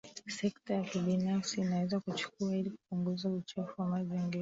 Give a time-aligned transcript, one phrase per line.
[0.37, 4.39] sekta ya kibinafsi inaweza kuchukua ili kupunguza uchafuzi wa mazingira